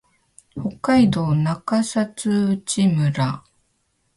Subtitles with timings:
[0.55, 3.13] 北海道中札内村